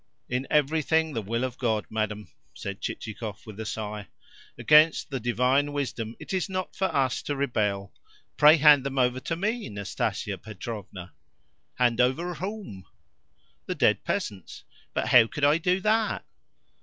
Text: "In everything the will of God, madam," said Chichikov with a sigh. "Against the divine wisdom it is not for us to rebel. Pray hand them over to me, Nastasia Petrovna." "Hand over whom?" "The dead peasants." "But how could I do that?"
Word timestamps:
"In 0.27 0.47
everything 0.49 1.13
the 1.13 1.21
will 1.21 1.43
of 1.43 1.59
God, 1.59 1.85
madam," 1.91 2.29
said 2.55 2.81
Chichikov 2.81 3.45
with 3.45 3.59
a 3.59 3.67
sigh. 3.67 4.07
"Against 4.57 5.11
the 5.11 5.19
divine 5.19 5.73
wisdom 5.73 6.15
it 6.19 6.33
is 6.33 6.49
not 6.49 6.75
for 6.75 6.85
us 6.85 7.21
to 7.21 7.35
rebel. 7.35 7.93
Pray 8.35 8.57
hand 8.57 8.83
them 8.83 8.97
over 8.97 9.19
to 9.19 9.35
me, 9.35 9.69
Nastasia 9.69 10.39
Petrovna." 10.39 11.13
"Hand 11.75 12.01
over 12.01 12.33
whom?" 12.33 12.85
"The 13.67 13.75
dead 13.75 14.03
peasants." 14.03 14.63
"But 14.95 15.09
how 15.09 15.27
could 15.27 15.43
I 15.43 15.59
do 15.59 15.79
that?" 15.81 16.25